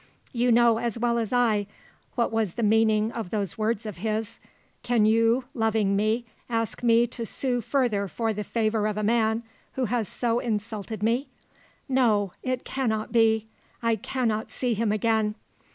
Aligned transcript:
You 0.33 0.51
know 0.51 0.79
as 0.79 0.97
well 0.97 1.19
as 1.19 1.31
I 1.31 1.67
what 2.15 2.31
was 2.31 2.55
the 2.55 2.63
meaning 2.63 3.11
of 3.11 3.29
those 3.29 3.55
words 3.55 3.85
of 3.85 3.97
his. 3.97 4.39
Can 4.81 5.05
you, 5.05 5.43
loving 5.53 5.95
me, 5.95 6.25
ask 6.49 6.81
me 6.81 7.05
to 7.05 7.23
sue 7.23 7.61
further 7.61 8.07
for 8.07 8.33
the 8.33 8.43
favour 8.43 8.87
of 8.87 8.97
a 8.97 9.03
man 9.03 9.43
who 9.73 9.85
has 9.85 10.07
so 10.07 10.39
insulted 10.39 11.03
me? 11.03 11.29
No. 11.87 12.33
It 12.41 12.65
cannot 12.65 13.11
be. 13.11 13.45
I 13.83 13.95
cannot 13.95 14.49
see 14.49 14.73
him 14.73 14.91
again. 14.91 15.35